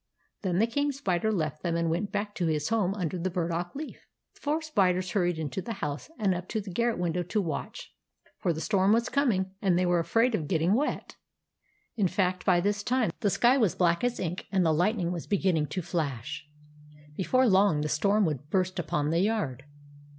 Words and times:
Then 0.41 0.57
the 0.57 0.65
King 0.65 0.91
Spider 0.91 1.31
left 1.31 1.61
them 1.61 1.75
and 1.75 1.87
went 1.91 2.11
back 2.11 2.33
to 2.33 2.47
his 2.47 2.69
home 2.69 2.95
under 2.95 3.19
the 3.19 3.29
burdock 3.29 3.75
leaf. 3.75 4.07
The 4.33 4.39
four 4.41 4.63
spiders 4.63 5.11
hurried 5.11 5.37
into 5.37 5.61
the 5.61 5.73
house, 5.73 6.09
and 6.17 6.33
up 6.33 6.47
to 6.49 6.59
the 6.59 6.71
garret 6.71 6.97
window 6.97 7.21
to 7.21 7.39
watch; 7.39 7.93
for 8.39 8.51
the 8.51 8.61
storm 8.61 8.93
was 8.93 9.09
coming, 9.09 9.51
and 9.61 9.77
they 9.77 9.85
were 9.85 9.99
afraid 9.99 10.33
of 10.33 10.47
getting 10.47 10.73
wet. 10.73 11.17
In 11.95 12.07
fact, 12.07 12.45
by 12.47 12.59
this 12.59 12.81
time, 12.81 13.11
the 13.19 13.29
sky 13.29 13.59
was 13.59 13.75
black 13.75 14.03
as 14.03 14.19
ink, 14.19 14.47
and 14.51 14.65
the 14.65 14.73
lightning 14.73 15.11
was 15.11 15.27
begin 15.27 15.53
ning 15.53 15.67
to 15.67 15.83
flash. 15.83 16.47
Before 17.15 17.47
long 17.47 17.81
the 17.81 17.87
storm 17.87 18.25
would 18.25 18.49
burst 18.49 18.79
upon 18.79 19.11
the 19.11 19.19
yard. 19.19 19.65